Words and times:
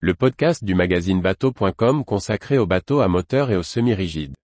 le 0.00 0.12
podcast 0.12 0.62
du 0.62 0.74
magazine 0.74 1.22
bateau.com 1.22 2.04
consacré 2.04 2.58
aux 2.58 2.66
bateaux 2.66 3.00
à 3.00 3.08
moteur 3.08 3.50
et 3.50 3.56
aux 3.56 3.62
semi-rigides. 3.62 4.34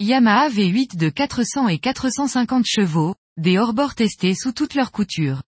Yamaha 0.00 0.48
V8 0.48 0.96
de 0.96 1.10
400 1.10 1.68
et 1.68 1.78
450 1.78 2.64
chevaux, 2.66 3.14
des 3.36 3.58
hors-bords 3.58 3.94
testés 3.94 4.34
sous 4.34 4.52
toutes 4.52 4.74
leurs 4.74 4.90
coutures. 4.90 5.42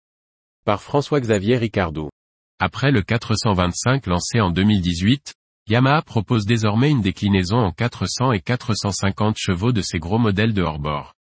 Par 0.66 0.82
François-Xavier 0.82 1.56
Ricardou. 1.56 2.10
Après 2.60 2.92
le 2.92 3.02
425 3.02 4.06
lancé 4.08 4.42
en 4.42 4.52
2018, 4.52 5.34
Yamaha 5.70 6.02
propose 6.02 6.46
désormais 6.46 6.92
une 6.92 7.02
déclinaison 7.02 7.58
en 7.58 7.72
400 7.74 8.32
et 8.32 8.40
450 8.40 9.36
chevaux 9.38 9.74
de 9.74 9.82
ses 9.82 10.00
gros 10.00 10.18
modèles 10.18 10.54
de 10.54 10.62
hors-bord. 10.62 11.14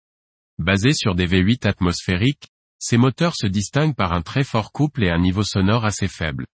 Basés 0.59 0.93
sur 0.93 1.15
des 1.15 1.27
V8 1.27 1.67
atmosphériques, 1.67 2.49
ces 2.79 2.99
moteurs 2.99 3.35
se 3.35 3.47
distinguent 3.47 3.95
par 3.95 4.13
un 4.13 4.21
très 4.21 4.45
fort 4.45 4.71
couple 4.71 5.05
et 5.05 5.11
un 5.11 5.19
niveau 5.19 5.43
sonore 5.43 5.87
assez 5.87 6.09
faible. 6.09 6.47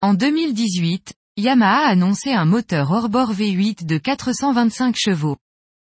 En 0.00 0.14
2018, 0.14 1.12
Yamaha 1.36 1.86
a 1.86 1.90
annoncé 1.90 2.32
un 2.32 2.46
moteur 2.46 2.90
hors-bord 2.90 3.34
V8 3.34 3.84
de 3.84 3.98
425 3.98 4.96
chevaux. 4.96 5.36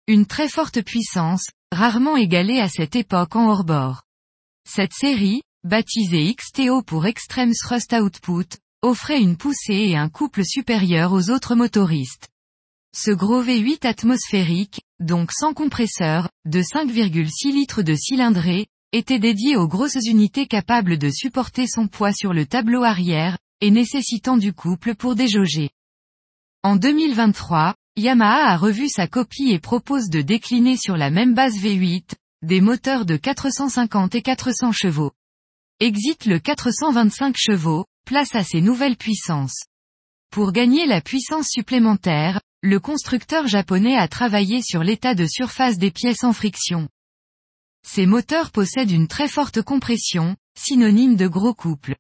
Une 0.08 0.26
très 0.26 0.50
forte 0.50 0.82
puissance, 0.82 1.50
rarement 1.72 2.18
égalée 2.18 2.60
à 2.60 2.68
cette 2.68 2.98
époque 2.98 3.38
en 3.38 3.50
hors-bord. 3.50 4.04
Cette 4.68 4.94
série, 4.94 5.44
baptisée 5.64 6.36
XTO 6.36 6.82
pour 6.82 7.06
Extreme 7.06 7.54
Thrust 7.54 7.94
Output, 7.94 8.58
offrait 8.82 9.22
une 9.22 9.38
poussée 9.38 9.90
et 9.90 9.96
un 9.96 10.10
couple 10.10 10.44
supérieur 10.44 11.14
aux 11.14 11.30
autres 11.30 11.56
motoristes. 11.56 12.30
Ce 12.96 13.12
gros 13.12 13.44
V8 13.44 13.86
atmosphérique, 13.88 14.82
donc 15.00 15.32
sans 15.32 15.54
compresseur, 15.54 16.30
de 16.46 16.62
5,6 16.62 17.54
litres 17.54 17.84
de 17.84 17.96
cylindrée, 17.96 18.68
était 18.92 19.20
dédié 19.20 19.56
aux 19.56 19.68
grosses 19.68 20.06
unités 20.06 20.48
capables 20.48 20.98
de 20.98 21.10
supporter 21.10 21.68
son 21.68 21.88
poids 21.88 22.12
sur 22.12 22.34
le 22.34 22.46
tableau 22.46 22.84
arrière, 22.84 23.38
et 23.62 23.72
nécessitant 23.72 24.38
du 24.38 24.52
couple 24.52 24.96
pour 24.96 25.16
déjauger. 25.16 25.70
En 26.64 26.76
2023, 26.76 27.76
Yamaha 27.96 28.52
a 28.52 28.58
revu 28.58 28.90
sa 28.90 29.08
copie 29.08 29.52
et 29.52 29.60
propose 29.60 30.10
de 30.10 30.22
décliner 30.22 30.76
sur 30.76 30.98
la 30.98 31.12
même 31.12 31.34
base 31.34 31.56
V8, 31.56 32.14
des 32.42 32.62
moteurs 32.62 33.06
de 33.06 33.16
450 33.16 34.16
et 34.16 34.22
400 34.22 34.72
chevaux. 34.72 35.12
Exit 35.80 36.26
le 36.26 36.40
425 36.40 37.36
chevaux, 37.38 37.86
place 38.12 38.36
à 38.36 38.44
ses 38.44 38.60
nouvelles 38.60 38.98
puissances. 38.98 39.68
Pour 40.32 40.52
gagner 40.52 40.86
la 40.86 41.00
puissance 41.00 41.48
supplémentaire, 41.48 42.42
le 42.62 42.78
constructeur 42.78 43.48
japonais 43.48 43.96
a 43.96 44.10
travaillé 44.10 44.62
sur 44.62 44.84
l'état 44.84 45.16
de 45.16 45.26
surface 45.26 45.78
des 45.78 45.92
pièces 45.92 46.26
en 46.26 46.34
friction. 46.34 46.90
Ces 47.88 48.06
moteurs 48.06 48.52
possèdent 48.52 48.92
une 48.92 49.08
très 49.08 49.30
forte 49.30 49.62
compression, 49.62 50.36
synonyme 50.60 51.16
de 51.16 51.26
gros 51.28 51.54
couple. 51.54 51.96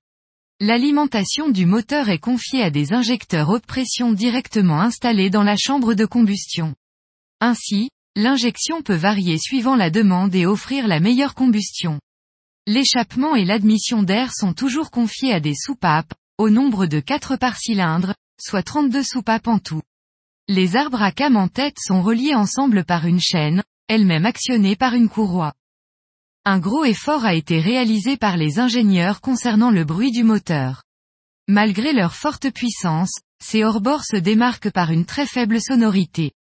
L'alimentation 0.59 1.47
du 1.47 1.65
moteur 1.65 2.09
est 2.09 2.19
confiée 2.19 2.61
à 2.61 2.71
des 2.71 2.91
injecteurs 2.91 3.47
haute 3.47 3.65
pression 3.65 4.11
directement 4.11 4.81
installés 4.81 5.29
dans 5.29 5.43
la 5.43 5.55
chambre 5.55 5.93
de 5.93 6.05
combustion. 6.05 6.75
Ainsi, 7.39 7.89
l'injection 8.17 8.81
peut 8.81 8.95
varier 8.95 9.37
suivant 9.37 9.77
la 9.77 9.89
demande 9.89 10.35
et 10.35 10.45
offrir 10.45 10.89
la 10.89 10.99
meilleure 10.99 11.35
combustion. 11.35 12.01
L'échappement 12.73 13.35
et 13.35 13.43
l'admission 13.43 14.01
d'air 14.01 14.31
sont 14.33 14.53
toujours 14.53 14.91
confiés 14.91 15.33
à 15.33 15.41
des 15.41 15.55
soupapes, 15.55 16.13
au 16.37 16.49
nombre 16.49 16.85
de 16.85 17.01
4 17.01 17.35
par 17.35 17.57
cylindre, 17.57 18.15
soit 18.39 18.63
32 18.63 19.03
soupapes 19.03 19.49
en 19.49 19.59
tout. 19.59 19.81
Les 20.47 20.77
arbres 20.77 21.01
à 21.01 21.11
cam 21.11 21.35
en 21.35 21.49
tête 21.49 21.75
sont 21.85 22.01
reliés 22.01 22.33
ensemble 22.33 22.85
par 22.85 23.05
une 23.05 23.19
chaîne, 23.19 23.61
elle-même 23.89 24.25
actionnée 24.25 24.77
par 24.77 24.93
une 24.93 25.09
courroie. 25.09 25.51
Un 26.45 26.59
gros 26.59 26.85
effort 26.85 27.25
a 27.25 27.33
été 27.33 27.59
réalisé 27.59 28.15
par 28.15 28.37
les 28.37 28.57
ingénieurs 28.57 29.19
concernant 29.19 29.69
le 29.69 29.83
bruit 29.83 30.11
du 30.11 30.23
moteur. 30.23 30.83
Malgré 31.49 31.91
leur 31.91 32.15
forte 32.15 32.51
puissance, 32.51 33.19
ces 33.43 33.65
hors-bords 33.65 34.05
se 34.05 34.15
démarquent 34.15 34.71
par 34.71 34.91
une 34.91 35.05
très 35.05 35.25
faible 35.25 35.59
sonorité. 35.59 36.31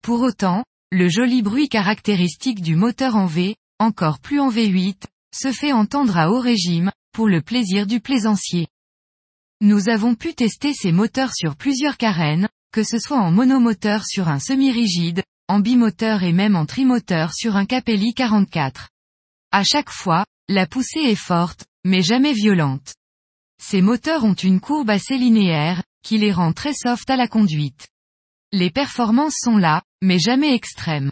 Pour 0.00 0.22
autant, 0.22 0.64
le 0.90 1.10
joli 1.10 1.42
bruit 1.42 1.68
caractéristique 1.68 2.62
du 2.62 2.76
moteur 2.76 3.14
en 3.14 3.26
V, 3.26 3.56
encore 3.78 4.20
plus 4.20 4.40
en 4.40 4.50
V8, 4.50 5.02
se 5.36 5.52
fait 5.52 5.72
entendre 5.72 6.16
à 6.16 6.30
haut 6.30 6.40
régime, 6.40 6.90
pour 7.12 7.28
le 7.28 7.42
plaisir 7.42 7.86
du 7.86 8.00
plaisancier. 8.00 8.68
Nous 9.60 9.88
avons 9.88 10.14
pu 10.14 10.34
tester 10.34 10.74
ces 10.74 10.92
moteurs 10.92 11.32
sur 11.34 11.56
plusieurs 11.56 11.96
carènes, 11.96 12.48
que 12.72 12.82
ce 12.82 12.98
soit 12.98 13.20
en 13.20 13.30
monomoteur 13.30 14.04
sur 14.04 14.28
un 14.28 14.38
semi-rigide, 14.38 15.22
en 15.48 15.60
bimoteur 15.60 16.22
et 16.22 16.32
même 16.32 16.56
en 16.56 16.66
trimoteur 16.66 17.32
sur 17.32 17.56
un 17.56 17.64
Capelli 17.64 18.12
44. 18.12 18.90
À 19.52 19.64
chaque 19.64 19.90
fois, 19.90 20.26
la 20.48 20.66
poussée 20.66 21.00
est 21.00 21.14
forte, 21.14 21.64
mais 21.84 22.02
jamais 22.02 22.32
violente. 22.32 22.94
Ces 23.62 23.80
moteurs 23.80 24.24
ont 24.24 24.34
une 24.34 24.60
courbe 24.60 24.90
assez 24.90 25.16
linéaire, 25.16 25.82
qui 26.02 26.18
les 26.18 26.32
rend 26.32 26.52
très 26.52 26.74
soft 26.74 27.08
à 27.08 27.16
la 27.16 27.28
conduite. 27.28 27.88
Les 28.52 28.70
performances 28.70 29.38
sont 29.38 29.56
là, 29.56 29.82
mais 30.02 30.18
jamais 30.18 30.54
extrêmes. 30.54 31.10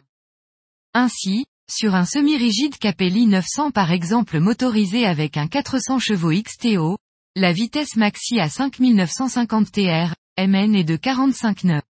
Ainsi, 0.92 1.46
sur 1.70 1.94
un 1.94 2.04
semi-rigide 2.04 2.76
Capelli 2.78 3.26
900 3.26 3.70
par 3.70 3.90
exemple 3.90 4.38
motorisé 4.38 5.06
avec 5.06 5.36
un 5.36 5.48
400 5.48 5.98
chevaux 5.98 6.32
XTO, 6.32 6.98
la 7.36 7.52
vitesse 7.52 7.96
maxi 7.96 8.38
à 8.38 8.48
5950 8.48 9.72
TR, 9.72 10.14
MN 10.38 10.74
est 10.74 10.84
de 10.84 10.96
45 10.96 11.64
nœuds. 11.64 11.82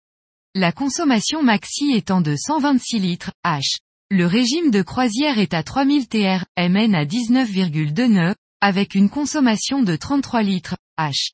La 0.55 0.73
consommation 0.73 1.43
maxi 1.43 1.93
étant 1.93 2.21
de 2.21 2.37
126 2.37 2.99
litres, 2.99 3.33
H. 3.45 3.79
Le 4.11 4.27
régime 4.27 4.71
de 4.71 4.83
croisière 4.83 5.39
est 5.39 5.55
à 5.55 5.63
3000 5.63 6.07
TR, 6.07 6.45
MN 6.59 6.95
à 6.95 7.05
19,2 7.05 8.05
nœuds, 8.07 8.35
avec 8.61 8.95
une 8.95 9.09
consommation 9.09 9.83
de 9.83 9.97
33 9.97 10.43
litres, 10.43 10.77
H. 10.99 11.33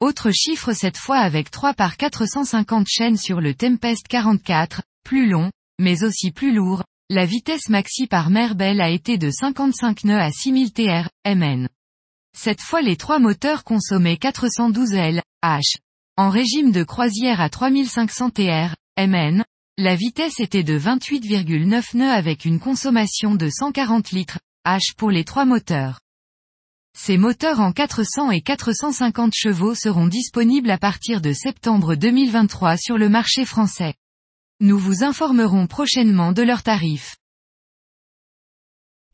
Autre 0.00 0.30
chiffre 0.30 0.74
cette 0.74 0.98
fois 0.98 1.18
avec 1.18 1.50
3 1.50 1.74
par 1.74 1.96
450 1.96 2.86
chaînes 2.86 3.16
sur 3.16 3.40
le 3.40 3.54
Tempest 3.54 4.06
44, 4.06 4.82
plus 5.02 5.28
long, 5.28 5.50
mais 5.80 6.04
aussi 6.04 6.30
plus 6.30 6.52
lourd, 6.52 6.84
la 7.10 7.24
vitesse 7.24 7.70
maxi 7.70 8.06
par 8.06 8.28
Merbel 8.28 8.82
a 8.82 8.90
été 8.90 9.16
de 9.16 9.30
55 9.30 10.04
nœuds 10.04 10.20
à 10.20 10.30
6000 10.30 10.72
TR, 10.72 11.08
MN. 11.26 11.66
Cette 12.36 12.60
fois 12.60 12.82
les 12.82 12.96
trois 12.96 13.18
moteurs 13.18 13.64
consommaient 13.64 14.18
412 14.18 14.92
L, 14.92 15.22
H. 15.42 15.78
En 16.18 16.28
régime 16.28 16.70
de 16.70 16.82
croisière 16.82 17.40
à 17.40 17.48
3500 17.48 18.30
TR, 18.30 18.74
MN, 18.98 19.42
la 19.78 19.94
vitesse 19.94 20.38
était 20.38 20.64
de 20.64 20.78
28,9 20.78 21.96
nœuds 21.96 22.12
avec 22.12 22.44
une 22.44 22.60
consommation 22.60 23.34
de 23.34 23.48
140 23.48 24.10
litres, 24.10 24.40
H 24.66 24.94
pour 24.94 25.10
les 25.10 25.24
trois 25.24 25.46
moteurs. 25.46 26.00
Ces 26.94 27.16
moteurs 27.16 27.60
en 27.60 27.72
400 27.72 28.32
et 28.32 28.42
450 28.42 29.32
chevaux 29.34 29.74
seront 29.74 30.08
disponibles 30.08 30.70
à 30.70 30.78
partir 30.78 31.22
de 31.22 31.32
septembre 31.32 31.94
2023 31.94 32.76
sur 32.76 32.98
le 32.98 33.08
marché 33.08 33.46
français. 33.46 33.94
Nous 34.60 34.76
vous 34.76 35.04
informerons 35.04 35.68
prochainement 35.68 36.32
de 36.32 36.42
leurs 36.42 36.64
tarifs. 36.64 37.14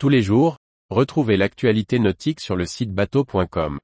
Tous 0.01 0.09
les 0.09 0.23
jours, 0.23 0.57
retrouvez 0.89 1.37
l'actualité 1.37 1.99
nautique 1.99 2.41
sur 2.41 2.57
le 2.57 2.65
site 2.65 2.95
bateau.com. 2.95 3.79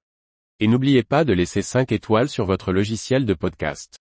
Et 0.60 0.68
n'oubliez 0.68 1.02
pas 1.02 1.24
de 1.24 1.34
laisser 1.34 1.60
5 1.60 1.92
étoiles 1.92 2.30
sur 2.30 2.46
votre 2.46 2.72
logiciel 2.72 3.26
de 3.26 3.34
podcast. 3.34 3.99